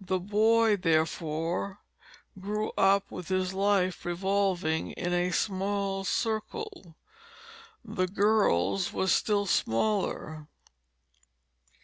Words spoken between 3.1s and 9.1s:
with his life revolving in a small circle; the girl's was